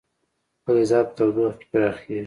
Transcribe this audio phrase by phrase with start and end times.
[0.63, 2.19] فلزات په تودوخه کې پراخېږي.